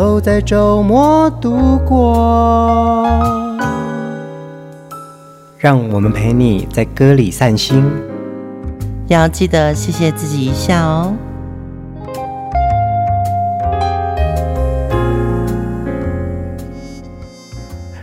[0.00, 3.06] 都在周末度过，
[5.58, 7.84] 让我们陪你在歌里散心，
[9.08, 11.12] 要记得谢谢自己一下哦。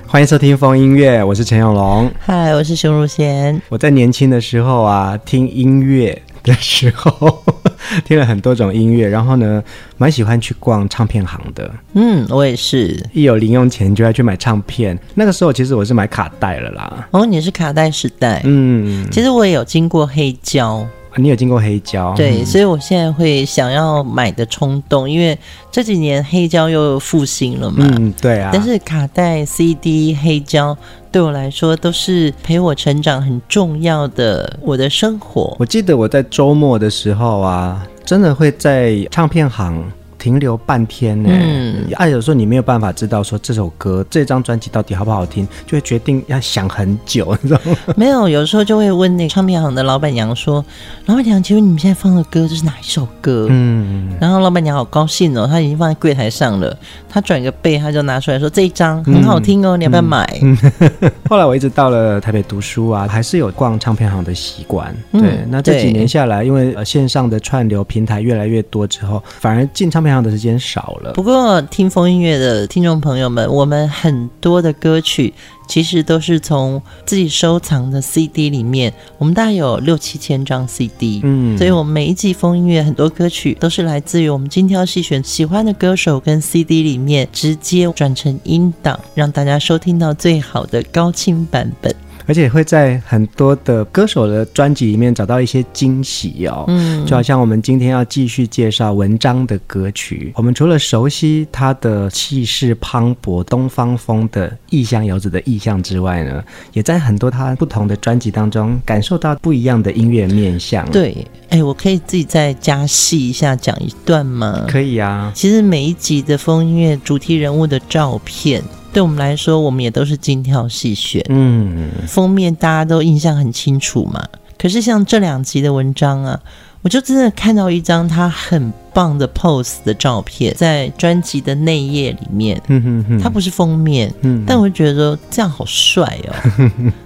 [0.05, 2.11] 欢迎收听风音乐，我是陈永龙。
[2.19, 3.59] 嗨，我是熊汝贤。
[3.69, 7.43] 我在年轻的时候啊，听音乐的时候。
[8.05, 9.63] 听了很多种音乐，然后呢，
[9.97, 11.71] 蛮喜欢去逛唱片行的。
[11.93, 14.97] 嗯，我也是，一有零用钱就要去买唱片。
[15.15, 17.07] 那个时候其实我是买卡带了啦。
[17.11, 18.41] 哦，你是卡带时代。
[18.45, 20.87] 嗯，其实我也有经过黑胶。
[21.17, 22.13] 你有经过黑胶？
[22.15, 25.37] 对，所以我现在会想要买的冲动，因为
[25.71, 27.87] 这几年黑胶又复兴了嘛。
[27.97, 28.51] 嗯，对啊。
[28.53, 30.77] 但是卡带、CD、黑胶
[31.11, 35.55] 对我来说都是陪我成长很重要的我的生活。
[35.59, 39.83] 我记得我在周末的时候啊，真的会在唱片行。
[40.17, 47.77] 停留半天呢，嗯，啊，有时候你没有办法知道说这首歌、这张专辑到底好不好听，就会决定要想很久，你知道吗？
[47.95, 50.63] 没有，有时候就会问那个唱片行的老板娘说
[51.05, 56.75] ：“老板娘，请问你们现在放的歌这是哪一首歌？”嗯，然后老板娘好高兴哦，她已经放在柜台上了，
[57.07, 64.95] 她转个背，她就拿出来说：“这一张很好听哦，嗯、你要不要买？”嗯嗯、后来我一直到了台北读书啊，还是有逛唱片行的习惯。
[65.11, 71.13] 对，嗯、那这几年下来，因为呃线上的串流平台越来越多之后，反而进唱片行的时间少了。
[71.13, 75.33] 不过，听风音乐的听众朋友们，我们很多的歌曲
[75.67, 78.93] 其实都是从自己收藏的 CD 里面。
[79.17, 91.93] 我们大概有六七千张 CD，嗯，所以我们每一季风音乐很多歌曲都是来自于我们精挑细选喜欢的歌手跟 CD 里面直接转成音档，让大家收听到最好的高清版本。
[92.27, 106.43] 而且会在很多的歌手的专辑里面找到一些惊喜哦，嗯，就好像我们今天要继续介绍文章的歌曲，我们除了熟悉他的气势磅礴、东方风的异乡游子的意象之外呢，
[106.73, 110.85] 也在很多他不同的专辑当中感受到不一样的音乐面向。
[110.91, 114.65] 对，哎，我可以自己再加戏一下讲一段吗？
[114.67, 115.31] 可以啊。
[115.33, 118.61] 其实每一集的风音乐主题人物的照片。
[118.93, 121.23] 对我们来说，我们也都是精挑细选。
[121.29, 124.23] 嗯，封面大家都印象很清楚嘛。
[124.57, 126.39] 可是像这两集的文章啊，
[126.81, 132.59] 我就真的看到一张他很棒的 pose 的照片，在专辑的内页里面。
[132.67, 136.33] 嗯哼哼，它不是封面，嗯，但我就觉得说这样好帅哦，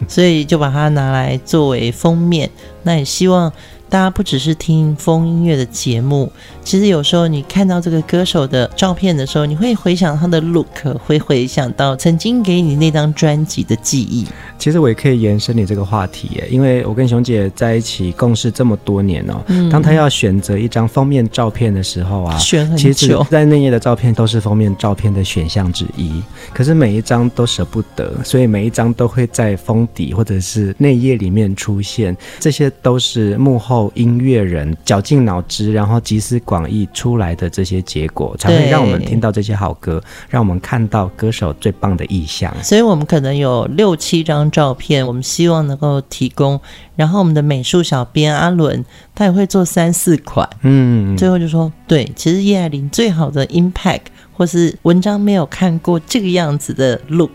[0.08, 2.50] 所以就把它拿来作为封面。
[2.84, 3.52] 那也希望。
[3.92, 6.32] 大家不只是听风音乐的节目，
[6.64, 14.26] 其实有时候你看到这个歌手的照片的时候，你会回想他的 look，会回想到曾经给你那张专辑的记忆。
[14.58, 19.44] 其实我也可以延伸你这个话题耶，因为我跟熊姐在一起共事这么多年哦。
[19.48, 19.70] 嗯。
[19.70, 22.94] 当她要选择一张封面照片的时候啊，选很久。
[22.94, 32.16] 其实，在内页的照片都是封面照片的选项之一，可是每一张都舍不得，所以每一张都会在封底或者是内页里面出现。
[32.40, 33.81] 这些都是幕后。
[33.96, 42.54] 音乐人绞尽脑汁，然后集思广益出来的这些结果，才会让我们听到这些好歌，让我们看到歌手最棒的意象。
[42.62, 46.60] 所以，我们可能有六七张照片，我们希望能够提供。
[46.96, 48.84] 然后，我们的美术小编阿伦，
[49.16, 50.48] 他也会做三四款。
[50.62, 54.02] 嗯，最后就说，对，其实叶爱玲最好的 impact，
[54.34, 57.32] 或是文章没有看过这个样子的 look。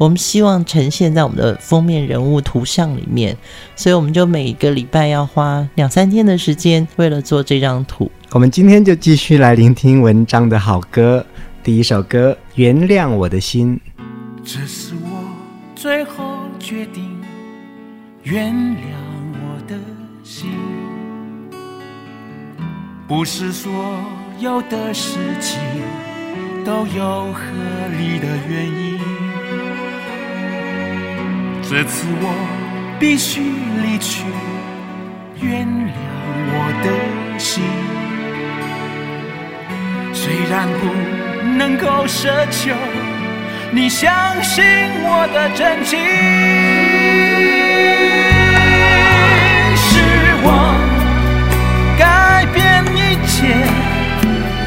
[0.00, 3.36] 我们希望呈现在我们的封面人物图像里面，
[3.76, 8.10] 所以我们就每一个礼拜要花两三天的时间，为了做这张图。
[8.30, 11.26] 我们今天就继续来聆听文章的好歌，
[11.62, 13.78] 第一首歌《原谅我的心》。
[14.42, 15.22] 这是我
[15.76, 17.20] 最后决定，
[18.22, 18.96] 原谅
[19.34, 19.74] 我的
[20.24, 20.48] 心，
[23.06, 23.70] 不是所
[24.38, 25.60] 有的事情
[26.64, 27.42] 都有合
[27.98, 28.89] 理的原因。
[31.70, 32.26] 这次我
[32.98, 33.40] 必须
[33.80, 34.24] 离去，
[35.40, 35.92] 原谅
[36.50, 37.62] 我的心。
[40.12, 40.82] 虽然不
[41.56, 42.74] 能够奢求
[43.70, 44.10] 你相
[44.42, 44.64] 信
[45.04, 45.96] 我的真情，
[49.76, 50.00] 是
[50.42, 50.48] 我
[51.96, 53.46] 改变一切，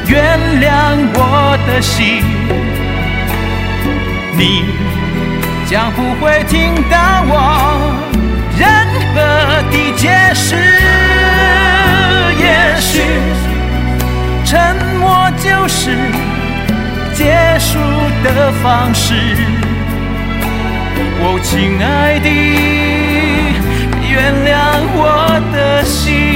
[0.08, 0.64] 原谅
[1.12, 1.20] 我
[1.66, 2.24] 的心。
[4.38, 4.64] 你
[5.66, 7.32] 将不会听到我
[8.58, 8.68] 任
[9.14, 9.16] 何
[9.70, 10.02] 的解
[10.34, 10.56] 释。
[12.38, 12.46] 也
[12.78, 13.02] 许
[14.44, 15.96] 沉默就是
[17.14, 17.78] 结束
[18.22, 19.14] 的方式。
[21.20, 22.28] 哦，亲爱的，
[24.06, 24.12] 原
[24.44, 24.52] 谅
[24.94, 25.00] 我
[25.54, 26.33] 的心。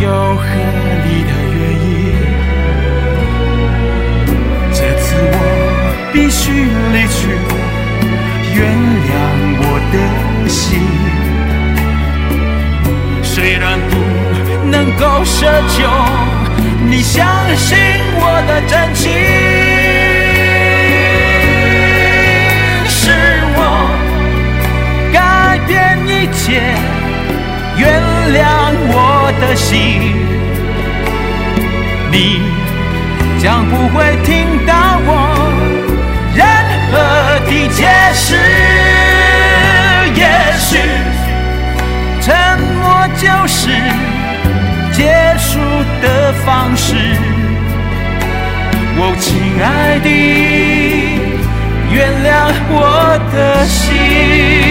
[0.00, 0.44] 有合
[1.04, 1.88] 理的原因。
[4.72, 5.34] 这次我
[6.12, 6.42] 必须
[6.92, 7.18] 离去，
[8.54, 8.56] 原
[9.06, 9.10] 谅
[9.62, 9.94] 我的
[10.48, 10.60] 心。
[13.22, 13.92] 虽然不
[14.70, 15.36] 能够奢
[15.68, 15.78] 求
[16.88, 17.26] 你相
[17.56, 17.76] 信
[18.18, 19.02] 我的真情。
[22.88, 23.10] 是
[23.56, 23.60] 我
[25.12, 25.16] 改
[25.66, 25.70] 变
[26.06, 26.60] 一切，
[27.76, 27.84] 原
[28.34, 28.65] 谅
[29.28, 30.14] 我的心，
[32.12, 32.40] 你
[33.42, 35.10] 将不会听到我
[36.32, 36.46] 任
[36.92, 36.94] 何
[37.44, 38.36] 的解释。
[40.14, 40.22] 也
[40.60, 40.78] 许
[42.20, 42.26] 沉
[42.80, 43.66] 默就是
[44.92, 45.02] 结
[45.36, 45.58] 束
[46.00, 46.94] 的方式。
[48.96, 49.26] 哦，亲
[49.60, 50.08] 爱的，
[51.90, 54.65] 原谅我的心。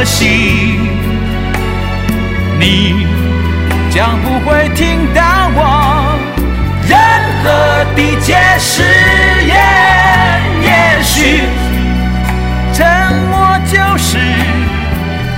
[0.00, 0.80] 的心，
[2.58, 3.06] 你
[3.90, 5.22] 将不会听到
[5.54, 6.18] 我
[6.88, 6.98] 任
[7.42, 8.82] 何的解释。
[9.46, 9.54] 也
[10.62, 10.68] 也
[11.02, 11.42] 许
[12.72, 12.78] 沉
[13.28, 14.16] 默就是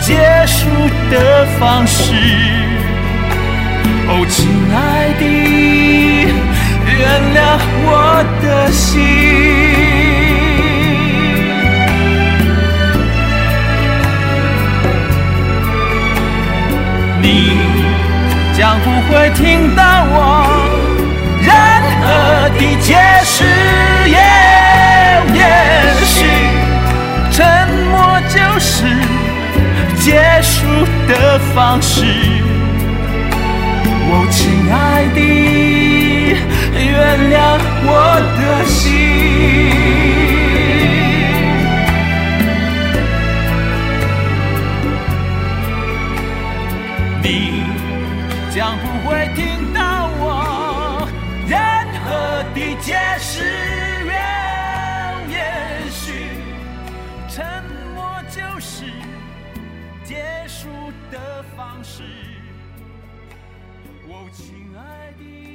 [0.00, 0.60] 结束
[1.10, 2.14] 的方式。
[4.06, 5.22] 哦，亲爱的，
[6.86, 7.00] 原
[7.34, 7.90] 谅我
[8.40, 9.61] 的心。
[18.84, 20.16] 不会听到我
[21.40, 21.50] 任
[22.00, 22.04] 何
[22.58, 22.88] 的解
[23.24, 23.44] 释，
[24.08, 24.16] 也
[26.04, 26.16] 许
[27.30, 27.38] 沉
[27.90, 27.92] 默
[28.28, 28.74] 就是
[30.00, 30.06] 结
[30.42, 30.66] 束
[31.08, 32.04] 的方式。
[34.10, 34.40] 哦，亲
[34.70, 34.74] 爱
[35.14, 35.18] 的，
[36.74, 36.90] 原
[37.30, 37.34] 谅
[37.86, 37.90] 我
[38.36, 39.81] 的心。
[64.82, 65.51] 亲爱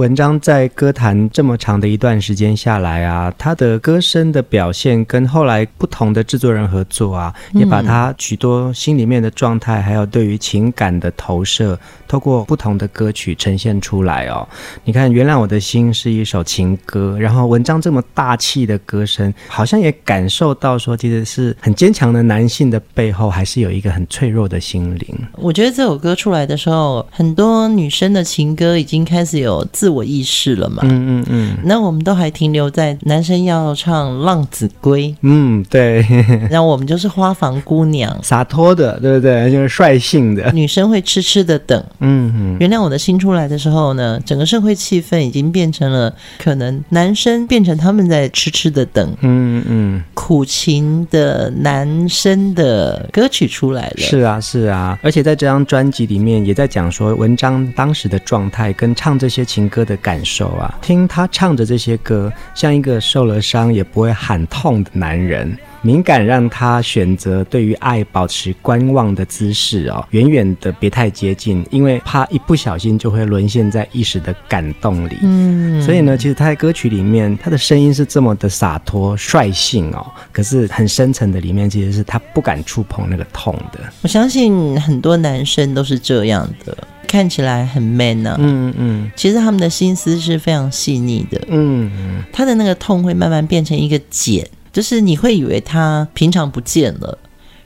[0.00, 11.78] 文章在歌坛这么长的一段时间下来啊，他的歌声的表现跟后来不同的制作人合作啊，也把他许多心里面的状态，还有对于情感的投射，
[12.08, 14.48] 透过不同的歌曲呈现出来哦。
[14.84, 25.14] 你看，《原谅我的心》是一首情歌，然后文章这么大气的歌声，好像也感受到说，其实是很坚强的男性的背后，还是有一个很脆弱的心灵。
[25.36, 30.82] 我觉得这首歌出来的时候，很多女生的情歌已经开始有自我意识了嘛？
[30.84, 31.56] 嗯嗯嗯。
[31.64, 36.06] 那我们都还停留在男生要唱《浪子归》，嗯，对。
[36.50, 39.50] 然后我们就是花房姑娘，洒脱的，对不对？
[39.50, 40.50] 就是率性的。
[40.52, 41.82] 女生会痴痴的等。
[41.98, 42.56] 嗯嗯。
[42.60, 49.16] 原谅我的心出来的时候呢，整个社会气氛已经变成了，可能男生变成他们在痴痴的等。
[49.20, 50.02] 嗯嗯。
[50.14, 53.96] 苦情的男生的歌曲出来了。
[53.98, 65.56] 是啊是啊，而且在这张专辑里面也在讲说，文章当时的状态跟唱这些情歌的感受啊，听他唱着这些歌，像一个受了伤也不会喊痛的男人。
[65.82, 75.16] 敏感让他选择对于爱保持观望的姿势哦，远远的别太接近，因为怕一不小心就会沦陷在一时的感动里。
[75.22, 83.80] 嗯，所以呢，其实他在歌曲里面，他的声音是这么的洒脱率性哦，可是很深层的里面，其实是他不敢触碰那个痛的。
[84.02, 86.76] 我相信很多男生都是这样的。
[87.10, 97.18] 看起来很 man 呢、啊，嗯嗯，其实他们的心思是非常细腻的，嗯嗯，他的那个痛会慢慢变成一个茧，就是你会以为他平常不见了，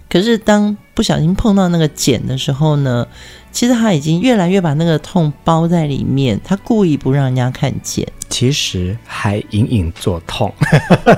[0.08, 3.06] 可是当不小心碰到那个茧的时候呢，
[3.54, 8.06] 其实他已经越来越把那个痛包在里面，他故意不让人家看见。
[8.28, 10.52] 其实还隐隐作痛，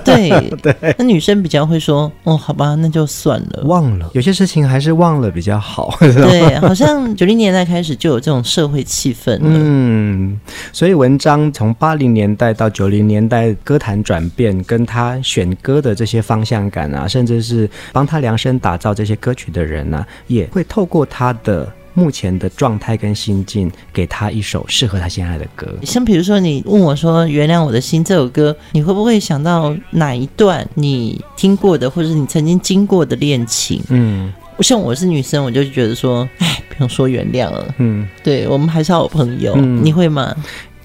[0.05, 0.29] 对
[0.61, 0.95] 对。
[0.99, 4.11] 那女生比较会说：“哦，好吧，那就算了，忘了。
[4.13, 9.39] 有些事情还是忘了比较好。”对， 好像九零年代开始就有这种社会气氛。
[9.41, 10.39] 嗯，
[10.75, 21.67] 所以文章从八零年代到九零年代歌坛转变，跟他选歌的这些方向感啊，甚至是帮他量身打造这些歌曲的人啊，也会透过他的。
[21.97, 25.67] 目前的状态跟心境，给他一首适合他现在的歌。
[25.83, 33.81] 像比如说，你问我说《原谅我的心》这首歌，你会不会想到哪一段你听过的，或者是你曾经经过的恋情？
[33.89, 37.75] 嗯，像我是女生，我就觉得说，哎，不用说原谅了。
[37.79, 39.55] 嗯，对，我们还是好朋友。
[39.57, 40.37] 嗯，你会吗？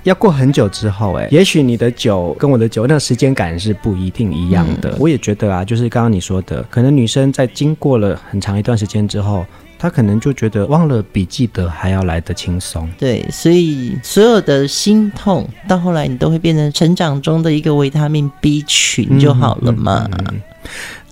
[0.03, 4.91] 要过很久之后，哎，也许你的酒跟我的酒，那个时间感是不一定一样的。
[4.91, 9.45] 嗯，我也觉得啊，就是刚刚你说的，可能女生在经过了很长一段时间之后。
[9.81, 12.87] 他可能就觉得忘了比记得还要来得轻松。
[12.99, 20.07] 对，所以所有的心痛到后来，你都会变成成长中的一个维他命 B 群就好了嘛。
[20.11, 20.41] 嗯嗯嗯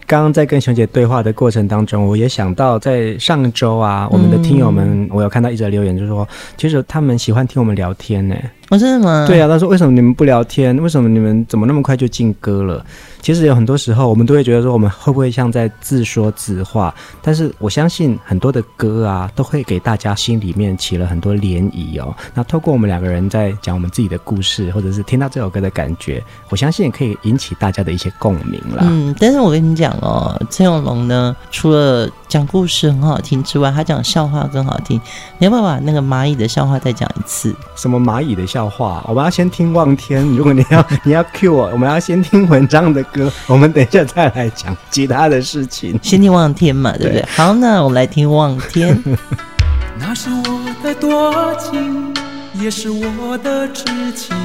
[0.06, 8.36] 刚刚在跟熊姐对话的过程当中，我也想到在上周啊，我们的听友们，我有看到一则留言，就是说，其实他们喜欢听我们聊天呢。
[8.70, 9.26] 哦，真的吗？
[9.28, 10.78] 对啊，他说为什么你们不聊天？
[10.82, 12.86] 为什么你们怎么那么快就进歌了？
[13.22, 16.94] 其实有很多时候，我们都会觉得说，我们会不会像在自说自话？
[17.22, 22.16] 但是我相信很多的歌啊，都会给大家心里面起了很多涟漪哦。
[22.34, 28.84] 那透过我们两个人在讲我们自己的故事，或者是听到这首歌的感觉，我相信也可以引起大家的一些共鸣啦。
[28.84, 35.02] 嗯，但是我跟你讲哦，陈永龙呢，除了讲故事很好听之外，他讲笑话更好听。
[35.40, 37.54] 你要不要把那个蚂蚁的笑话再讲一次？
[37.76, 39.04] 什么蚂蚁的笑话？
[39.08, 40.24] 我们要先听望天。
[40.36, 43.32] 如果你要 你要 cue 我，我们要先听文章的歌。
[43.48, 46.00] 我们等一下再来讲其他的事情。
[46.04, 47.22] 先听望天嘛，对不对？
[47.22, 49.04] 对，好，那我们来听望天。
[50.00, 52.14] 那是我的多情，
[52.62, 53.84] 也是我的痴
[54.14, 54.38] 情。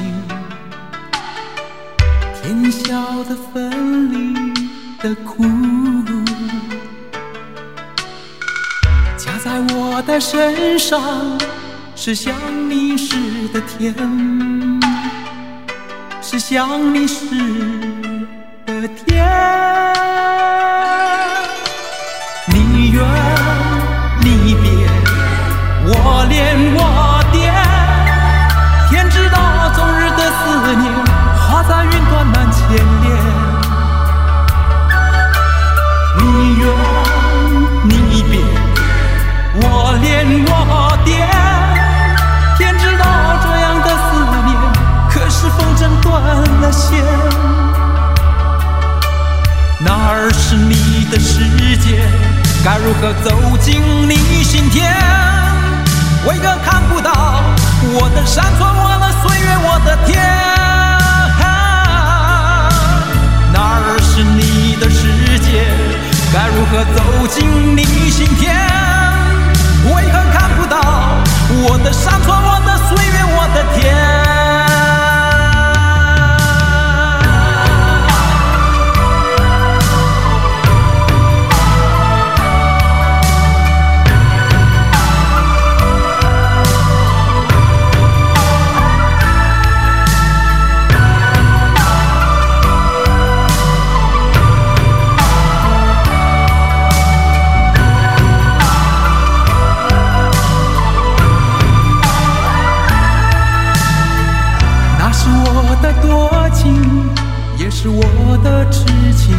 [2.41, 4.53] 天晓得分离
[5.01, 5.45] 的苦。
[9.45, 10.99] 在我的身上，
[11.95, 12.33] 是想
[12.67, 13.15] 你时
[13.53, 13.93] 的甜，
[16.19, 17.27] 是想你时
[18.65, 19.23] 的甜。
[22.47, 23.05] 你远
[24.21, 24.67] 你别，
[25.89, 27.53] 我恋我惦，
[28.89, 29.37] 天知道
[29.75, 30.91] 终日的思念，
[31.37, 32.65] 化在云端难牵
[33.03, 33.44] 连。
[51.11, 51.39] 的世
[51.77, 52.01] 界？
[52.63, 54.83] 该如何走进你心田？
[56.27, 57.43] 为何看不到
[57.93, 60.19] 我的山川，我的岁月，我的天？
[63.53, 65.67] 哪儿是你的世界？
[66.33, 68.55] 该如何走进你心田？
[69.93, 70.75] 为何看不到
[71.67, 74.24] 我的山川，我的岁月，我的天？
[107.85, 109.35] 是我的痴情，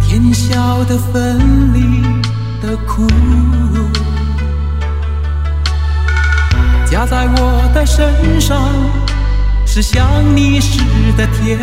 [0.00, 2.02] 天晓得分离
[2.62, 3.06] 的苦，
[6.90, 8.58] 加在我的身上，
[9.66, 10.80] 是想你时
[11.14, 11.58] 的甜，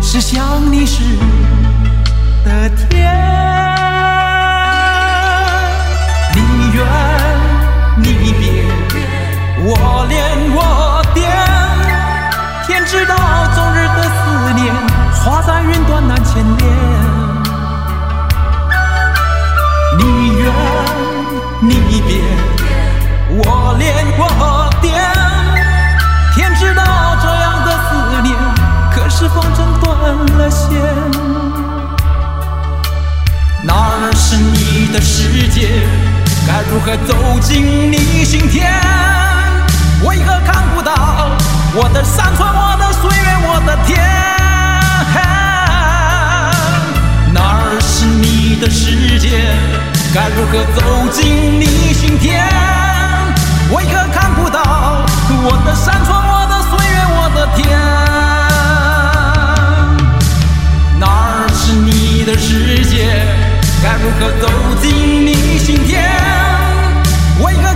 [0.00, 0.40] 是想
[0.72, 1.02] 你时
[2.44, 3.12] 的甜。
[6.32, 6.40] 你
[6.72, 6.86] 远
[7.96, 8.64] 你别，
[9.64, 10.22] 我恋
[10.54, 11.61] 我惦。
[12.72, 13.14] 天知道，
[13.54, 14.74] 昨日的思念。
[15.12, 16.60] 化在云端难牵连。
[19.98, 20.50] 你远
[21.60, 22.22] 你别，
[23.28, 24.90] 我恋我惦，
[26.34, 26.82] 天知道
[27.20, 28.34] 这样的思念，
[28.90, 30.80] 可是风筝断了线。
[33.62, 35.68] 哪儿是你的世界？
[36.46, 38.72] 该如何走进你心田？
[40.06, 40.92] 为何看不到
[41.74, 43.98] 我的山川、我的岁月、我的天？
[47.32, 49.56] 哪儿是你的世界？
[50.12, 52.44] 该如何走进你心田？
[53.70, 54.60] 为何看不到
[55.44, 57.64] 我的山川、我的岁月、我的天？
[61.00, 63.24] 哪儿是你的世界？
[63.82, 64.46] 该如何走
[64.82, 66.04] 进你心田？
[67.40, 67.71] 为何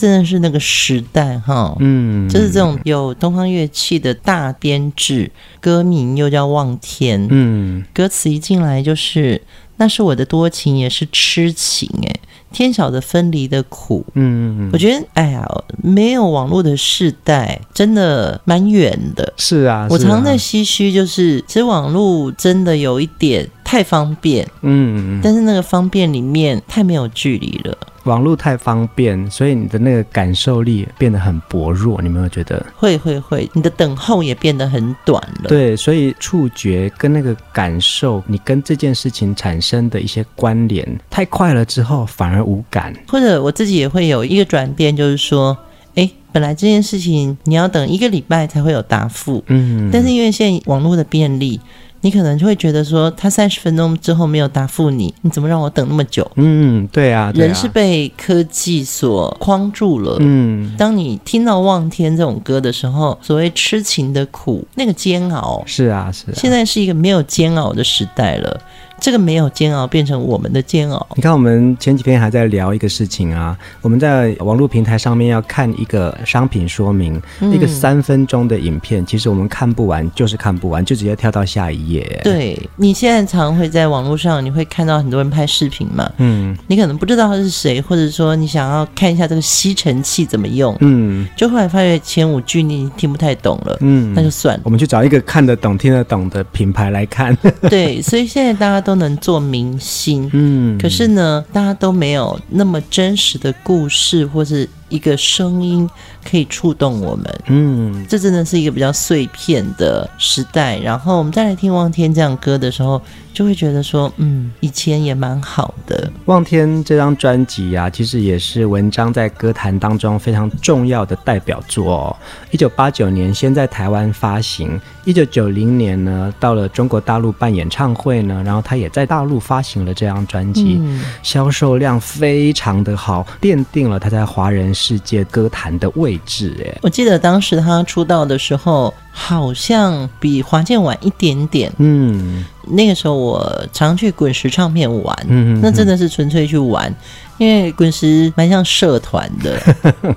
[0.00, 5.30] 真的是那个时代哈，嗯，就是这种有东方乐器的大编制，
[5.60, 9.42] 歌名又叫《望天》，嗯，歌词一进来就是
[9.76, 12.14] “那是我的多情，也是痴情”，哎，
[12.50, 15.46] 天晓得分离的苦，嗯，我觉得，哎呀，
[15.82, 19.32] 没有网络的世代，真的蛮远的。
[19.36, 27.76] 是啊，我常在唏嘘，就是其实网络真的有一点太方便，嗯，但是那个方便里面太没有距离了。
[28.04, 32.00] 网络太方便，所以你的那个感受力变得很薄弱。
[32.00, 32.64] 你有没有觉得？
[32.76, 35.48] 会会会，你的等候也变得很短了。
[35.48, 42.94] 对，所以触觉跟那个感受，你跟这件事情产生的一些关联太快了之后，反而无感。
[43.08, 45.56] 或者我自己也会有一个转变，就是说，
[45.94, 51.60] 哎，本来这件事情你要等一个礼拜才会有答复，嗯，但是因为现在网络的便利。
[52.02, 56.28] 你可能就会觉得说，他三十分钟之后没有答复你，你怎么让我等那么久？
[56.36, 60.16] 嗯，对啊，对啊，人是被科技所框住了。
[60.20, 66.34] 嗯，当你听到《望天》这种歌的时候，所谓痴情的苦，那个煎熬，是啊，是啊。
[66.34, 68.60] 现在是一个没有煎熬的时代了。
[69.00, 71.06] 这个没有煎熬变成我们的煎熬。
[71.14, 82.20] 你看，我们前几天还在聊一个事情啊，我们在网络平台上面要看一个商品说明，嗯、一个三分钟的影片，其实我们看不完，就是看不完，就直接跳到下一页。
[82.22, 97.34] 对，你现在常会在网络上，你会看到很多人拍视频嘛，嗯，你可能不知道他是谁，或者说你想要看一下这个吸尘器怎么用，嗯，就后来发现前五句你听不太懂了，嗯，那就算了，我们去找一个看得懂、听得懂的品牌来看。
[97.62, 98.89] 对，所以现在大家都。
[98.90, 105.88] 都能做明星，嗯，可是呢，大家都没有那么真实的故事，或是一个声音
[106.28, 110.78] 可以触动我们，嗯，这真的是一个比较碎片的时代。
[110.80, 113.00] 然后我们再来听《望天》这样歌的时候，
[113.32, 116.08] 就会觉得说，嗯，以前也蛮好的。
[116.26, 122.16] 《望天》这张专辑啊，其实也是文章在歌坛当中非常重要的代表作哦。
[122.50, 136.56] 一九八九年先在台湾发行，一九九零年呢到了中国大陆办演唱会呢，然后他也在大陆发行了这张专辑，嗯，销售量非常的好，奠定了他在华人世界歌坛的位置。
[136.64, 141.70] 哎，我记得当时他出道的时候，好像比华健晚一点点。
[141.76, 146.92] 嗯，那个时候我常去滚石唱片玩，嗯，嗯，那真的是纯粹去玩，
[147.40, 149.58] 因为滚石蛮像社团的，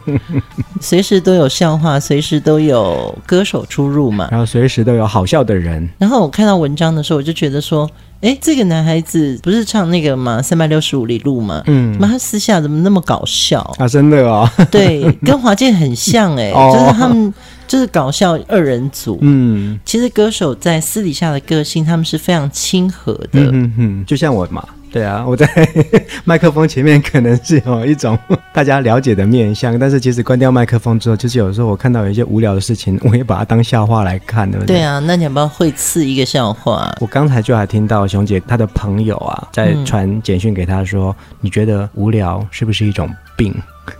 [0.82, 5.90] 随时都有笑话，随时都有歌手出入嘛，然后随时都有好笑的人。
[5.98, 10.42] 然后我看到文章的时候，我就觉得说，哎，这个男孩子不是唱那个嘛？
[10.42, 13.88] 三百六十五里路嘛，嗯，那他私下怎么那么搞笑啊？
[13.88, 17.34] 真的哦，对，跟华健很像哎， 就是他们。
[17.66, 24.64] 就是搞笑二人组，嗯，其实歌手在私底下的个性，他们是非常亲和的，嗯哼，就像我嘛。
[24.93, 25.49] 对啊，我在
[26.23, 28.15] 麦克风前面可能是有一种
[28.53, 34.75] 大家了解的面相，但是其实关掉麦克风之后，就是有时候我看到有一些无聊的事情，我也把它当笑话来看，对不对？
[34.77, 36.95] 对啊，那你要不要会刺一个笑话？
[37.01, 43.51] 我刚才就还听到熊姐她的朋友啊，在传简讯给她说：“嗯、你觉得无聊是不是一种病？”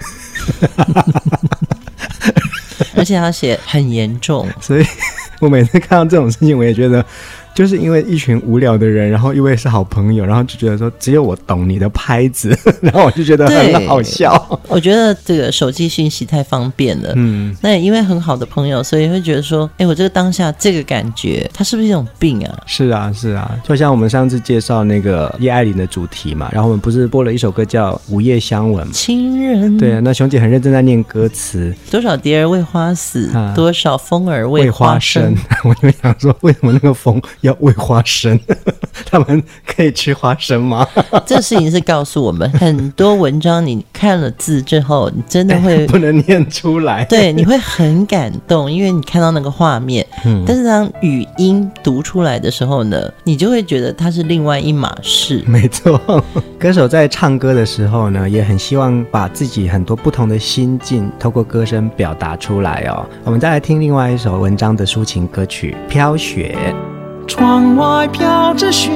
[2.96, 4.86] 而且他写很严重，所以
[5.40, 7.04] 我每次看到这种事情，我也觉得。
[7.54, 14.60] 就是因为一群无聊的人，然后因为是好朋友，然后就觉得说只有我懂你的拍子， 然后我就觉得很好笑。
[14.68, 22.64] 我觉得这个手机讯息太方便了，嗯，那也因为很好的朋友，所以会觉得说，哎，我这个当下这个感觉，它是不是一种病啊？
[22.66, 28.92] 是啊，是啊，就像我们上次介绍那个叶爱玲的主题嘛，然后我们不是播了一首歌叫《午夜相吻》吗？
[28.94, 29.78] 情人。
[29.78, 35.36] 对啊，那熊姐很认真在念歌词，多少蝶儿为花死，啊、多少蜂儿为花生。
[35.36, 37.22] 花 我就想说，为什么那个蜂？
[37.44, 38.40] 要喂花生，
[39.06, 40.88] 他们可以吃花生吗？
[41.26, 47.04] 这事情是告诉我们，很多文章你看了字之后，你真的会不能念出来。
[47.12, 50.06] 对，你会很感动，因为你看到那个画面。
[50.26, 55.44] 嗯，但是当语音读出来的时候呢，你就会觉得它是另外一码事。
[55.46, 56.00] 没错，
[56.58, 63.06] 歌手在唱歌的时候呢，也很希望把自己很多不同的心境透过歌声表达出来哦。
[63.26, 66.56] 我们再来听另外一首文章的抒情歌曲《飘雪》。
[67.28, 68.92] 窗外飘着雪，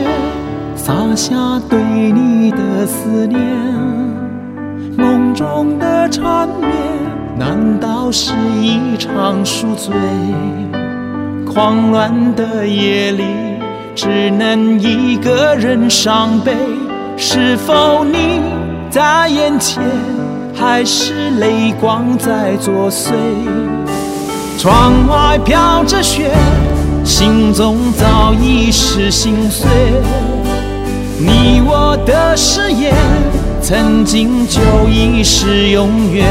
[0.75, 1.35] 洒下
[1.69, 3.39] 对你的思念。
[4.97, 6.69] 梦中的缠绵，
[7.37, 9.93] 难道是一场宿醉？
[11.45, 13.23] 狂乱的夜里，
[13.95, 16.53] 只能一个人伤悲。
[17.15, 18.41] 是否你
[18.89, 19.81] 在眼前，
[20.53, 23.13] 还是泪光在作祟？
[24.59, 26.31] 窗外飘着雪。
[27.07, 29.65] 心中早已是心碎，
[31.17, 32.93] 你我的誓言
[33.61, 36.27] 曾经就已是永远。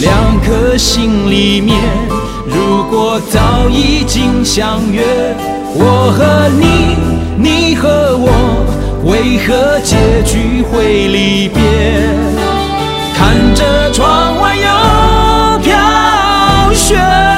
[0.00, 1.76] 两颗心里面，
[2.46, 5.04] 如果早已经相约，
[5.74, 6.96] 我和你，
[7.36, 8.30] 你和我，
[9.04, 11.60] 为何结局会离别？
[13.14, 17.37] 看着窗外又飘雪。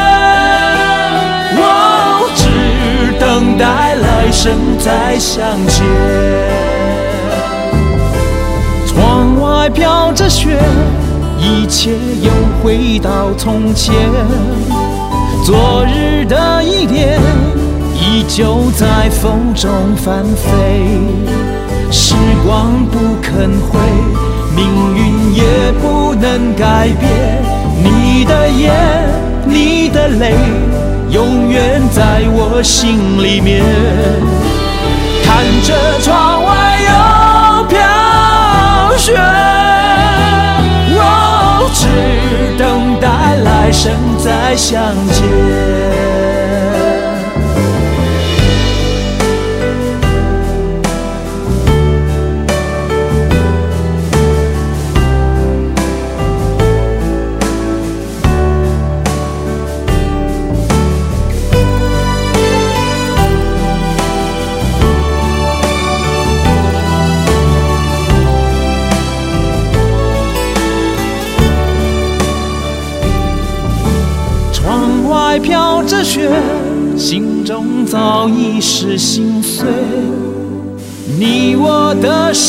[3.61, 5.85] 待来生再相见。
[8.87, 10.59] 窗外飘着雪，
[11.39, 11.91] 一切
[12.23, 12.31] 又
[12.63, 13.95] 回到从前。
[15.45, 17.21] 昨日的依恋，
[17.95, 20.97] 依旧在风中翻飞。
[21.91, 22.15] 时
[22.47, 23.79] 光不肯回，
[24.57, 24.65] 命
[24.97, 25.43] 运也
[25.83, 27.43] 不能改变。
[27.85, 28.73] 你的眼，
[29.45, 30.35] 你的泪。
[31.11, 33.65] 永远在我心里面，
[35.25, 39.19] 看着窗外又飘雪，
[40.95, 41.87] 我，只
[42.57, 43.09] 等待
[43.43, 45.21] 来生再相见。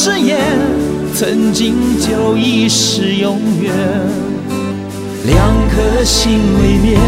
[0.03, 0.39] 誓言，
[1.13, 3.71] 曾经就已是永远。
[5.27, 5.37] 两
[5.69, 6.99] 颗心里面，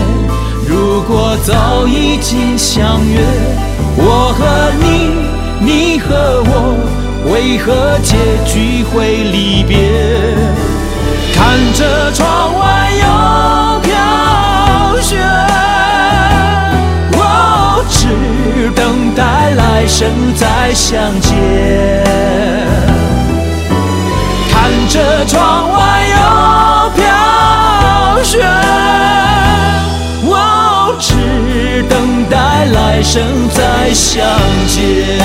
[0.70, 3.20] 如果早已经相约，
[3.98, 4.46] 我和
[4.80, 5.10] 你，
[5.66, 6.78] 你和我，
[7.34, 9.76] 为何结局会离别？
[11.34, 12.83] 看着窗外
[19.84, 21.36] 来生再相见，
[24.50, 26.16] 看着窗外又
[26.96, 28.42] 飘雪，
[30.24, 34.24] 哦，只等待来生再相
[34.70, 35.20] 见。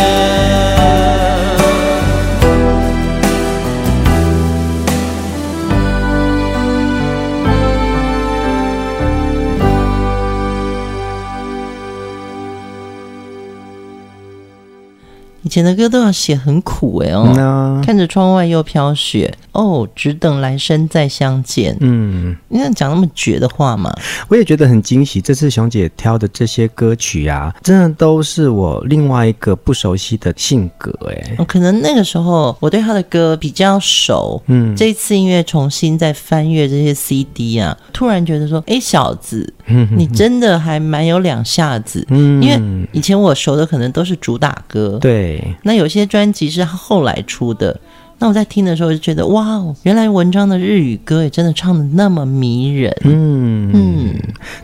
[15.43, 21.77] 以前的歌都要写很苦哎、欸、哦，嗯、看着窗外又飘雪，哦，只等来生再相见。
[21.81, 23.93] 嗯，你看讲那么绝的话嘛，
[24.29, 25.21] 我也觉得很惊喜。
[25.21, 31.45] 这次熊姐挑的这些歌曲啊，真的都是我另外一个不熟悉的性格哎、欸。
[31.45, 39.55] 可能那个时候我对他的歌比较熟，嗯，这一次因为重新再翻阅这些 CD 啊，突然觉得说，哎，小子，
[39.97, 42.05] 你真的还蛮有两下子。
[42.11, 45.28] 嗯，因为以前我熟的可能都是主打歌，对。
[45.63, 47.81] 那有些专辑是后来出的。
[48.19, 52.93] 那我在听的时候就觉得，哇哦，原来文章的日语歌也真的唱的那么迷人。
[53.05, 54.15] 嗯嗯，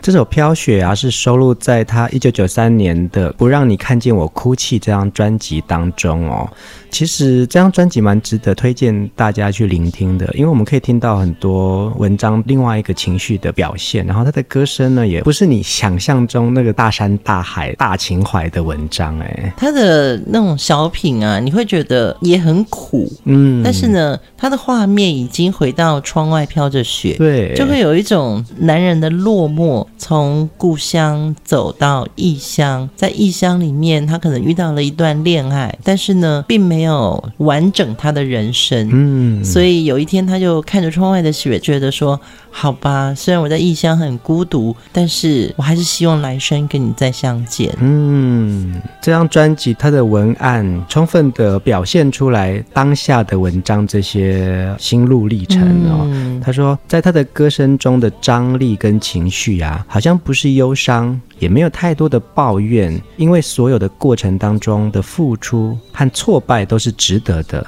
[0.01, 6.49] 这首《飘雪》啊，是收录在他一九九三年的《不让你看见我哭泣》这张专辑当中哦。
[6.91, 23.44] 其实这张专辑蛮值得推荐大家去聆听的，因为我们可以听到很多文章另外一个情绪的表现，然后他的歌声呢，也不是你想象中那个大山大海大情怀的文章，哎，他的那种小品啊，你会觉得也很苦，嗯。
[23.45, 47.71] 嗯，但是呢，他的画面已经回到窗外飘着雪，对，就会有一种男人的落寞，从故乡走到异乡，在异乡里面，他可能遇到了一段恋爱，但是呢，并没有完整他的人生，嗯，所以有一天他就看着窗外的雪，觉得说，好吧，虽然我在异乡很孤独，但是我还是希望来生跟你再相见。
[47.79, 53.34] 嗯，这张专辑它的文案充分的表现出来当下的。
[53.35, 67.65] 文章这些心路历程哦，嗯、他说，在他的歌声中的张力跟情绪啊，好像不是忧伤，也没有太多的抱怨，因为所有的过程当中的付出和挫败都是值得的。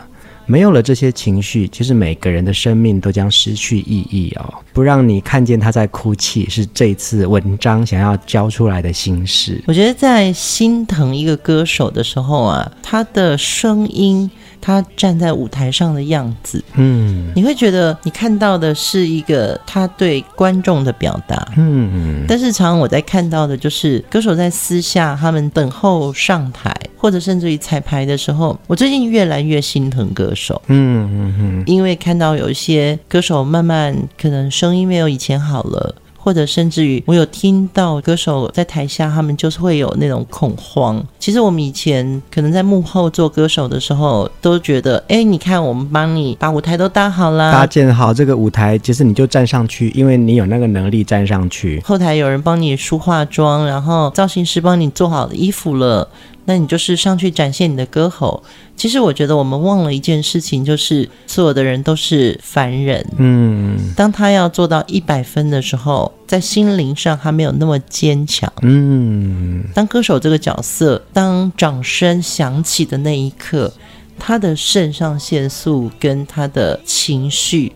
[0.50, 4.54] 没有了这些情绪，其实每个人的生命都将失去意义哦。
[4.72, 9.62] 不让你看见他在哭泣，是这次文章想要交出来的心事。
[9.68, 14.32] 我觉得在心疼一个歌手的时候啊，他的声音。
[14.62, 35.96] 他站在舞台上的样子，嗯，你会觉得你看到的是一个他对观众的表达，嗯，但是常常我在看到的就是歌手在私下他们等候上台，或者甚至于彩排的时候，我最近越来越心疼歌手，嗯嗯嗯，因为看到有一些歌手慢慢可能声音没有以前好了。
[36.28, 41.02] 或者甚至于，我有听到歌手在台下，他们就是会有那种恐慌。
[41.18, 51.82] 其实我们以前可能在幕后做歌手的时候，都觉得，哎，你看，我们帮你把舞台都搭好了，搭建好这个舞台，其实你就站上去，因为你有那个能力站上去。
[51.86, 56.10] 后台有人帮你梳化妆，然后造型师帮你做好衣服了。
[56.48, 58.42] 那你就是上去展现你的歌喉。
[58.78, 63.06] 其实我觉得我们忘了一件事情，就是所有的人都是凡人。
[63.18, 68.52] 嗯，当他要做到一百分的时候，在心灵上他没有那么坚强。
[68.62, 73.74] 嗯，当歌手这个角色，当掌声响起的那一刻，
[74.18, 77.74] 他的肾上腺素跟他的情绪。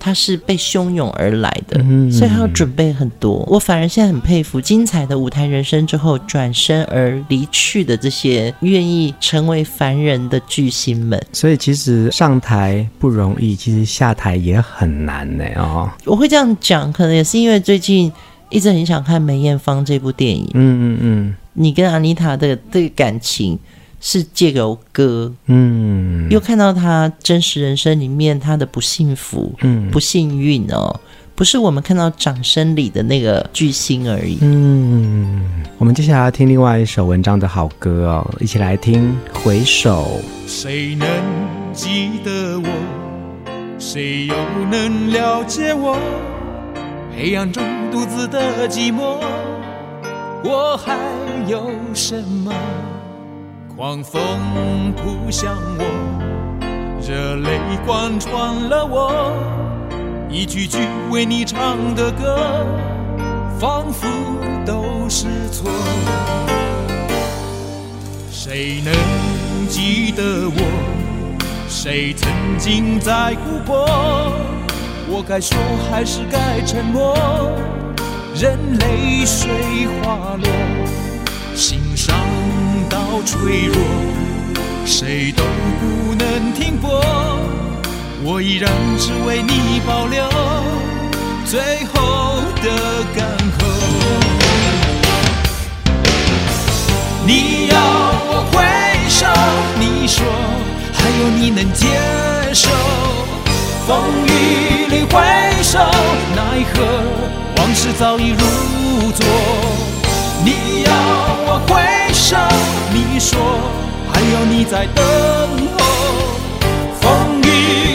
[0.00, 3.44] 他是被汹涌而来的，嗯、所以他要准备很多。
[3.46, 11.22] 我反而现在很佩服精彩的舞台人生之后转身而离去的这些愿意成为凡人的巨星们。
[11.32, 15.44] 所以其实上台不容易，其实下台也很难呢。
[15.56, 18.10] 哦，我会这样讲，可能也是因为最近
[18.48, 20.48] 一直很想看梅艳芳这部电影。
[20.54, 23.58] 嗯嗯嗯，你跟阿妮塔的这个感情。
[24.00, 30.98] 是借由歌，嗯，又看到他真实人生里面他的不幸福，嗯，不幸运哦，
[31.34, 34.38] 不是我们看到掌声里的那个巨星而已。
[34.40, 40.20] 嗯，我们接下来要听另外一首文章的好歌哦，一起来听《回首》。
[40.50, 41.06] 谁能
[41.72, 42.68] 记得我？
[43.78, 44.34] 谁又
[44.70, 45.98] 能了解我？
[47.16, 49.18] 黑暗中独自的寂寞，
[50.42, 50.96] 我还
[51.46, 52.50] 有什么？
[53.80, 55.84] 狂风扑向我，
[57.00, 59.32] 热泪贯穿了我，
[60.28, 62.66] 一句句为你唱的歌，
[63.58, 64.06] 仿佛
[64.66, 65.70] 都是错。
[68.30, 68.92] 谁能
[69.66, 71.38] 记得我？
[71.66, 73.86] 谁曾经在乎过？
[75.08, 75.56] 我该说
[75.90, 77.16] 还是该沉默？
[78.34, 79.48] 任泪水
[80.02, 80.50] 滑落，
[83.24, 83.76] 脆弱，
[84.84, 85.44] 谁都
[85.80, 87.00] 不能停泊。
[88.22, 90.28] 我依然只为你保留
[91.44, 93.26] 最后的干
[93.58, 93.60] 涸。
[97.26, 97.76] 你要
[98.28, 98.56] 我回
[99.08, 99.26] 首，
[99.78, 100.24] 你说
[100.92, 101.86] 还有你能接
[102.52, 102.68] 受。
[103.86, 103.88] 风
[104.26, 104.28] 雨
[104.90, 105.14] 里回
[105.62, 105.78] 首，
[106.34, 106.76] 奈何
[107.56, 109.24] 往事早已如昨。
[110.44, 110.90] 你要
[111.46, 111.70] 我回
[112.30, 112.48] 上，
[112.92, 113.40] 你说
[114.12, 115.04] 还有你在等
[115.76, 115.78] 候。
[117.00, 117.48] 风雨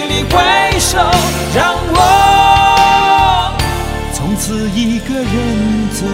[0.10, 0.98] 里回首，
[1.56, 3.54] 让我
[4.13, 6.06] 从此一个人走。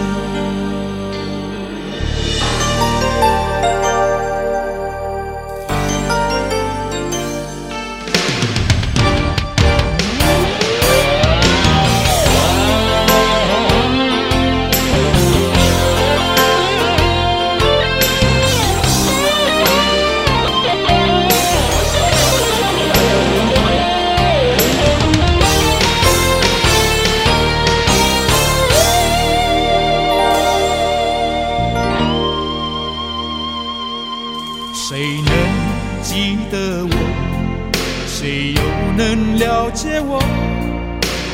[39.74, 40.22] 解我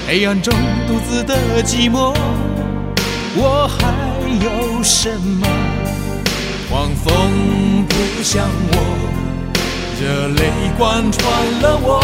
[0.07, 0.55] 黑暗中
[0.87, 2.15] 独自的寂寞，
[3.37, 3.93] 我还
[4.43, 5.47] 有什么？
[6.71, 8.77] 狂风扑向我，
[10.01, 11.23] 热泪贯穿
[11.63, 12.01] 了我，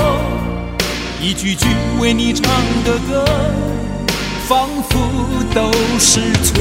[1.21, 1.67] 一句句
[2.01, 2.43] 为你唱
[2.85, 3.25] 的歌，
[4.49, 4.99] 仿佛
[5.55, 6.53] 都是错。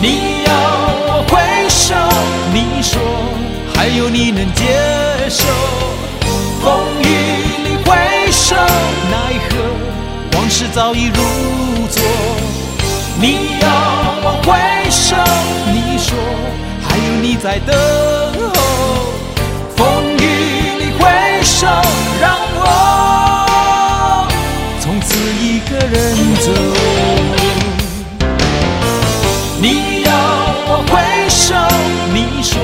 [0.00, 0.52] 你要
[1.06, 1.94] 我回首，
[2.52, 3.00] 你说
[3.74, 5.44] 还有你能接受。
[8.44, 8.56] 回首，
[9.10, 9.16] 奈
[9.48, 9.56] 何
[10.36, 11.14] 往事早已如
[11.88, 12.02] 昨。
[13.18, 13.66] 你要
[14.22, 14.52] 我回
[14.90, 15.16] 首，
[15.72, 16.14] 你说
[16.86, 17.74] 还有你在等
[18.52, 18.52] 候。
[19.74, 20.22] 风雨
[20.78, 21.08] 里回
[21.42, 21.66] 首，
[22.20, 24.28] 让我
[24.78, 26.52] 从此一个人走。
[29.58, 30.12] 你要
[30.68, 30.92] 我回
[31.30, 31.54] 首，
[32.12, 32.60] 你说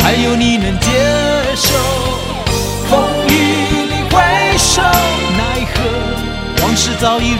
[0.00, 0.86] 还有你能接
[1.56, 1.74] 受
[7.00, 7.38] 早已如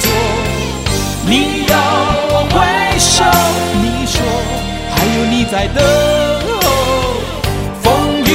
[0.00, 0.10] 昨，
[1.24, 1.76] 你要
[2.30, 2.58] 我回
[2.98, 3.22] 首，
[3.80, 4.20] 你说
[4.90, 5.80] 还有你在等
[6.60, 6.66] 候，
[7.80, 8.26] 风雨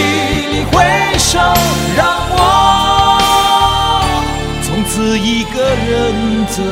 [0.54, 0.76] 里回
[1.18, 1.38] 首，
[1.98, 2.40] 让我
[4.64, 6.64] 从此一个人走。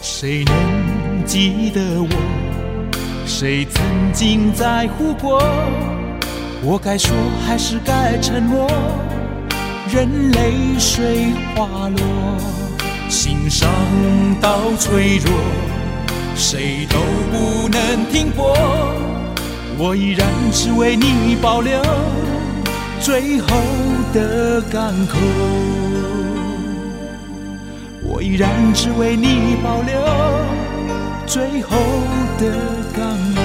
[0.00, 2.08] 谁能记得我？
[3.26, 5.42] 谁曾经在乎过？
[6.62, 8.70] 我该说还是该沉默？
[9.92, 12.38] 任泪水滑落，
[13.08, 13.68] 心伤
[14.40, 15.32] 到脆弱，
[16.36, 17.00] 谁都
[17.32, 18.54] 不能停泊。
[19.78, 21.82] 我依然只为你保留
[23.00, 23.48] 最后
[24.12, 25.18] 的港口。
[28.04, 29.94] 我依然只为你保留
[31.26, 31.70] 最后
[32.38, 32.54] 的
[32.94, 33.39] 港口。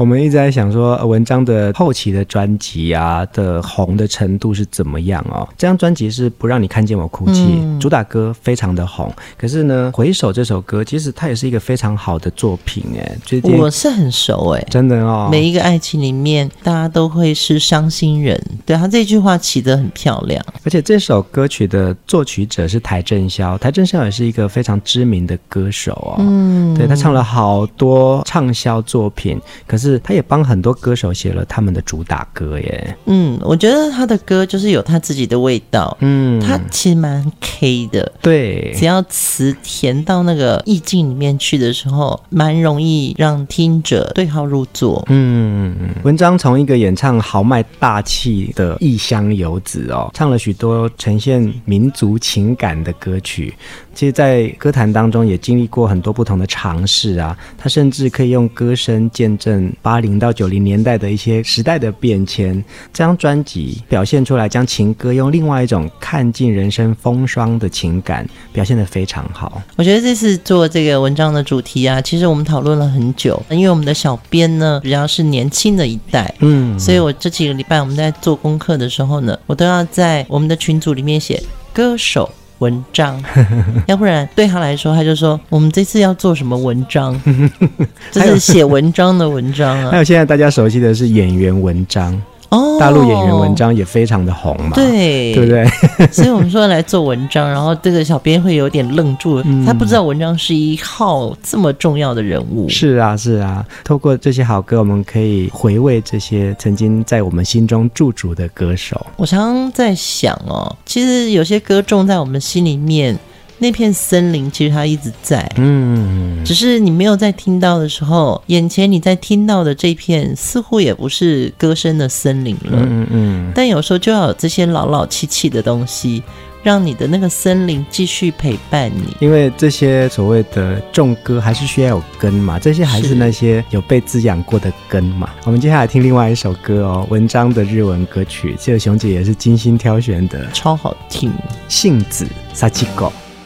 [0.00, 5.46] 我们一直在想说，文章的后期的专辑啊的红的程度是怎么样哦？
[5.58, 9.12] 这张专辑是不让你看见我哭泣，嗯、主打歌非常的红。
[9.36, 13.18] 可是呢，回首这首歌其实它也是一个非常好的作品哎。
[13.58, 15.28] 我是很熟哎，真的哦。
[15.30, 18.42] 每一个爱情里面，大家都会是伤心人。
[18.64, 20.42] 对，他这句话起得很漂亮。
[20.64, 26.16] 而且这首歌曲的作曲者是邰正宵，邰正宵也是一个非常知名的歌手哦。
[26.20, 29.89] 嗯，对，他唱了好多畅销作品，可是。
[29.98, 32.96] 他也帮很多歌手写了他们的主打歌耶。
[33.06, 35.96] 嗯，我觉得他的歌就是有他自己的味道。
[36.00, 38.12] 嗯，他其实蛮 K 的。
[38.22, 45.04] 对，只要词填到那个意境里面去的时候，蛮容易让听者对号入座。
[45.08, 53.54] 嗯，文章从一个演唱豪迈大气的异乡游子哦，唱了许多呈现民族情感的歌曲。
[54.00, 57.36] 其实，在歌坛当中也经历过很多不同的尝试啊。
[57.58, 62.54] 他甚至可以用歌声见证八零到九零年代的一些时代的变迁。
[62.94, 69.60] 这张专辑表现出来，将情歌用另外一种看尽人生风霜的情感表现得非常好。
[69.76, 81.42] 我觉得这次做这个文章的主题啊，其实我们讨论了很久，因为我们的小编呢比较是年轻的一代，嗯，所以我这几个礼拜我们在做功课的时候呢，我都要在我们的群组里面写
[81.74, 82.32] 歌手。
[82.60, 83.22] 文章，
[83.86, 87.20] 要不然对他来说，他就说我们这次要做什么文章？
[88.10, 89.90] 这是写文章的文章啊。
[89.90, 92.20] 还有现在大家熟悉的是演员文章。
[92.50, 95.66] 哦，大陆演员文章也非常的红嘛，对，对不对？
[96.10, 102.68] 所以我们说来做文章，然后这个小编会有点愣住，嗯、他不知道文章是一号这么重要的人物。
[102.68, 109.06] 是啊，是啊，透过这些好歌，我们可以回味这些曾经在我们心中驻足的歌手。
[109.16, 113.18] 我常常在想哦，其实有些歌种在我们心里面。
[113.60, 126.22] 那片森林其实它一直在，嗯，只是你没有在听到的时候，眼前你在听到的这片似乎也不是歌声的森林了，嗯嗯，但有时候就要有这些老老气气的东西。
[126.62, 135.30] 让你的那个森林继续陪伴你，因为这些所谓的种歌还是需要有根嘛，这些还是那些有被滋养过的根嘛。
[135.46, 141.32] 我们接下来听另外一首歌哦，文章的日文歌曲，这个熊姐也是精心挑选的，超好听。
[141.66, 142.26] 杏子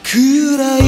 [0.05, 0.83] 暗い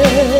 [0.00, 0.37] 哦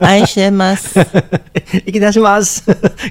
[0.00, 0.94] 愛してます，
[1.85, 2.61] いきします。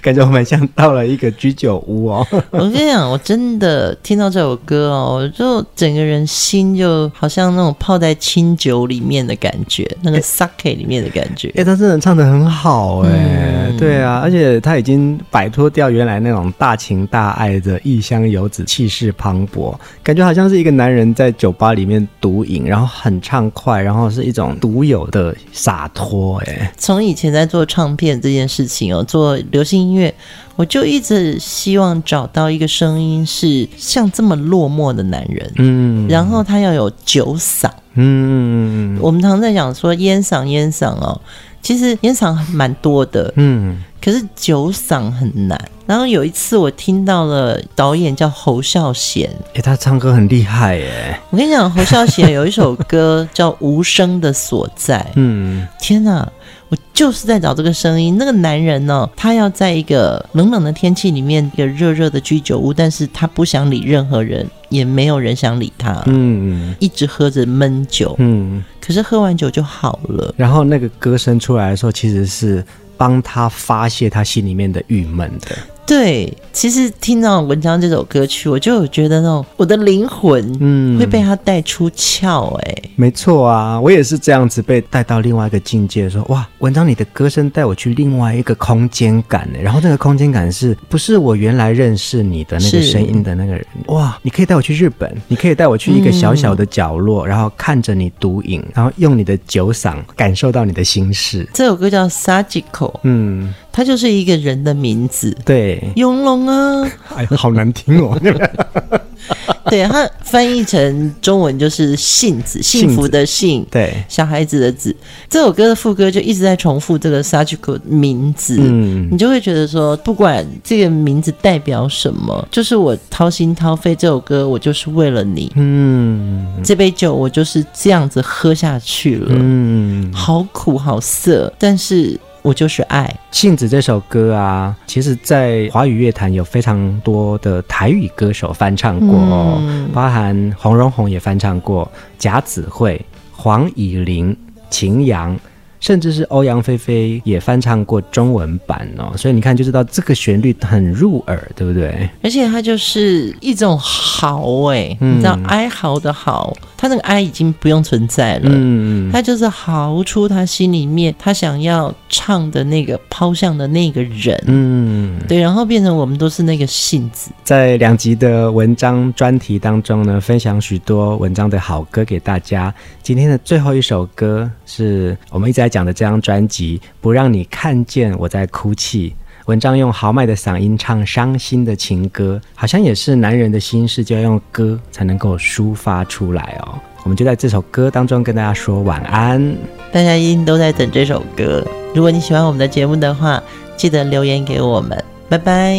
[0.02, 2.26] 感觉我们像到了一个居酒屋哦。
[2.50, 11.48] 我跟你讲，我真的听到这首歌哦，我就整个人心就好像那种泡在清酒里面的感觉，那个 sake 里面的感觉。
[11.48, 26.72] 哎、欸，他真的唱得很好哎、欸，嗯、对啊，而且他已经摆脱掉原来那种大情大爱的异乡游子气势磅礴，感觉好像是一个男人在酒吧里面独饮，然后很畅快，然后是一种独有的洒脱哎。
[26.76, 30.13] 从以前在做唱片这件 事情哦，做流行音乐，
[30.55, 41.19] 我就一直希望找到一个声音是像这么落寞的男人，嗯，然后他要有酒嗓，嗯，我们常常在讲说烟嗓烟嗓哦，
[41.61, 45.59] 其实烟嗓蛮多的，嗯，可是酒嗓很难。
[45.87, 51.15] 然后有一次我听到了导演叫侯孝贤，哎，他唱歌很厉害耶。
[51.29, 56.27] 我跟你讲，侯孝贤有一首歌叫《无声的所在》， 嗯，天哪！
[56.69, 58.17] 我就是在找这个声音。
[58.17, 66.01] 那个男人呢，他要在一个冷冷的天气里面，一个热热的居酒屋，但是他不想理任何人，也没有人想理他。
[66.07, 68.15] 嗯，一直喝着闷酒。
[68.17, 70.33] 嗯，可是喝完酒就好了。
[70.37, 72.65] 然后那个歌声出来的时候，其实是
[72.97, 75.55] 帮他发泄他心里面的郁闷的。
[75.85, 82.55] 对，其实听到文章这首歌曲，我就有觉得那种我的灵魂，嗯，会被他带出窍。
[82.55, 89.59] 哎，没错啊，我也是这样子被带到另外一个境界，说哇，文章你的歌声带我去另外一个空间感呢。
[89.61, 93.63] 然后那个空间感是不是我原来认识你的那个声音的那个人？
[93.87, 101.47] 哇，你可以带我去日本，你可以带我去一个小小的角落，嗯、然后看着你独饮，然后用你的酒嗓感受到你的心事。
[101.53, 103.53] 这首歌叫《Sachiko》，嗯。
[103.75, 108.17] 它就是一个人的名字，对，永龙啊，哎，好难听哦。
[109.69, 114.95] 对，它翻译成中文就是幸子，幸福的幸，对，小孩子的子。
[115.29, 132.17] 这首歌的副歌就一直在重复这个 Sachiko 名字，嗯，你就会觉得说，不管这个名字代表什么，就是我掏心掏肺，这首歌我就是为了你，嗯，这杯酒我就是这样子喝下去了，嗯，好苦好涩，但是。
[132.45, 133.11] 我就是爱。
[133.31, 144.37] 杏子这首歌啊，其实，在华语乐坛有非常多的台语歌手翻唱过哦，嗯、包含洪荣宏也翻唱过，贾子慧、黄以玲、
[144.69, 145.35] 秦阳。
[145.81, 152.09] 甚至是欧阳菲菲也翻唱过中文版哦，所以你看就知道这个旋律很入耳，对不对？
[152.23, 167.31] 而且它就是一种嚎哎，嗯、你知道哀嚎的嚎，他那个爱已经不用存在了，嗯，他就是嚎出他心里面他想要唱的那个抛向的那个人，嗯，对，然后变成我们都是那个性子。
[167.43, 172.73] 在两集的文章专题当中呢，分享许多文章的好歌给大家。
[173.01, 179.15] 今天的最后一首歌是我们一直在讲的这张专辑，不让你看见我在哭泣。
[179.45, 186.79] 文章用豪迈的嗓音唱伤心的情歌，好像也是男人的心事就要用歌才能够抒发出来哦。
[187.03, 189.55] 我们就在这首歌当中跟大家说晚安。
[189.91, 191.63] 大家一定都在等这首歌。
[191.93, 193.39] 如果你喜欢我们的节目的话，
[193.77, 195.03] 记得留言给我们。
[195.29, 195.77] 拜拜。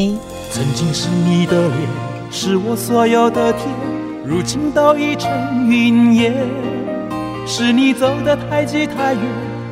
[0.52, 1.74] 曾经是你的脸，
[2.30, 3.68] 是我所有的天，
[4.24, 6.32] 如今都已成云烟。
[7.44, 9.22] 是你走得太急太远，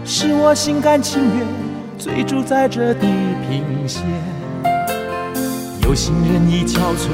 [0.04, 1.46] 是我心甘情愿
[1.98, 3.06] 追逐在这地
[3.48, 4.02] 平线。
[5.82, 7.08] 有心人已憔悴，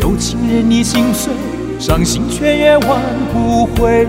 [0.00, 1.32] 有情人已心碎，
[1.78, 3.00] 伤心却也挽
[3.32, 4.06] 不回。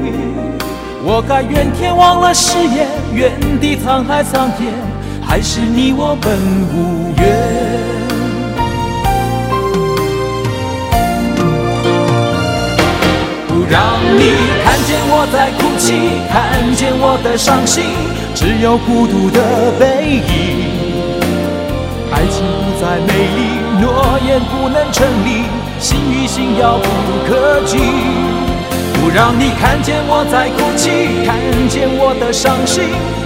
[1.03, 4.73] 我该怨天忘了誓言，原地沧海桑田，
[5.21, 6.37] 还是你我本
[6.73, 7.27] 无缘？
[13.47, 15.93] 不让你看见我在哭泣，
[16.31, 17.83] 看见我的伤心，
[18.39, 20.69] 只有孤独的背影。
[22.11, 25.45] 爱情不再美丽，诺言不能成立，
[25.79, 26.87] 心与心遥不
[27.27, 27.79] 可及。
[28.93, 31.35] 不让你看见我在哭泣，看
[31.67, 32.83] 见我的伤心，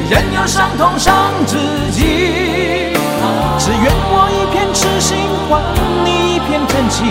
[0.10, 1.14] 任由伤痛伤
[1.46, 1.58] 自
[1.92, 2.96] 己。
[3.60, 5.62] 只愿我一片痴心，换
[6.06, 7.06] 你一片真情。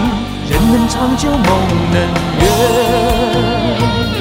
[0.48, 1.38] 人能长久，梦
[1.92, 2.00] 能
[2.40, 4.19] 圆。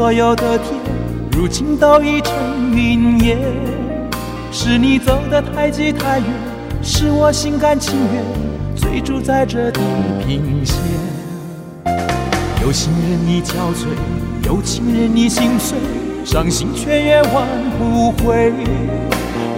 [0.00, 0.80] 所有的天，
[1.30, 2.34] 如今都已成
[2.74, 3.38] 云烟。
[4.50, 6.26] 是你走得太急太远，
[6.82, 8.24] 是我心甘情愿
[8.74, 9.78] 追逐在这地
[10.26, 10.74] 平线。
[12.62, 13.88] 有心人已憔悴，
[14.46, 15.76] 有情人已心碎，
[16.24, 17.46] 伤心却也挽
[17.78, 18.54] 不回。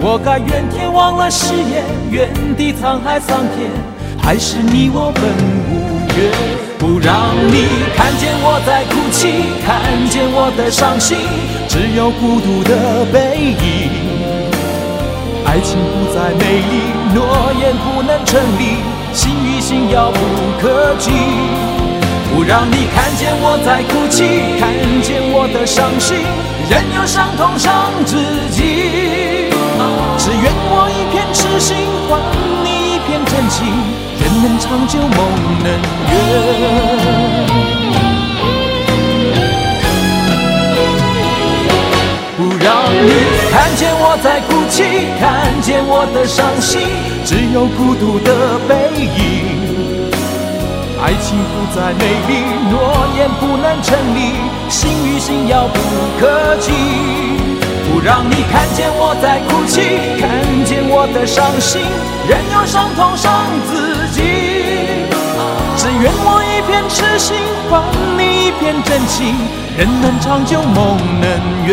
[0.01, 3.70] 我该怨天忘了誓言，原地沧海桑田，
[4.20, 5.22] 还是你我本
[5.70, 6.72] 无缘。
[6.83, 9.78] 不让你看见我在哭泣，看
[10.11, 11.16] 见我的伤心，
[11.68, 13.87] 只有孤独的背影。
[15.47, 18.83] 爱情不再美丽，诺言不能成立，
[19.14, 20.18] 心与心遥不
[20.59, 21.12] 可及。
[22.35, 24.74] 不让你看见我在哭泣，看
[25.07, 26.26] 见我的伤心，
[26.68, 28.18] 任由伤痛伤自
[28.51, 29.55] 己。
[30.18, 32.18] 只愿我一片痴心，换
[32.64, 33.70] 你一片真情。
[34.43, 35.09] 能长久，梦
[35.62, 36.14] 能圆。
[42.36, 43.09] 不让你
[43.53, 44.82] 看见我在哭泣，
[45.20, 45.22] 看
[45.62, 46.80] 见我的伤心，
[47.24, 49.70] 只有孤独的背影。
[51.01, 54.34] 爱情不再美丽，诺言不能成立，
[54.68, 55.78] 心与心遥不
[56.18, 56.72] 可及。
[57.93, 59.82] 不让你看见我在哭泣，
[60.18, 61.80] 看见我的伤心，
[62.26, 63.30] 任由伤痛伤
[63.70, 64.21] 自己。
[65.77, 67.37] 只愿我一片痴心，
[67.69, 67.83] 换
[68.17, 69.35] 你一片真情，
[69.77, 71.71] 人能长久，梦能圆。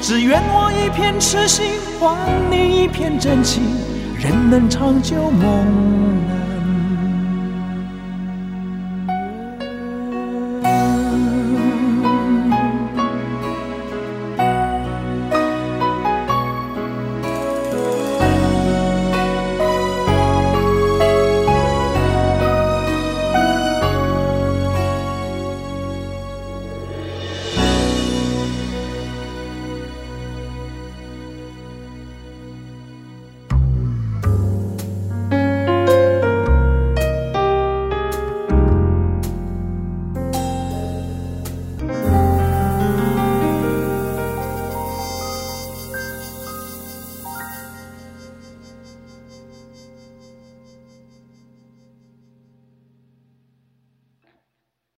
[0.00, 2.16] 只愿我一片痴心，换
[2.50, 3.62] 你一片真情，
[4.18, 6.19] 人能长久，梦。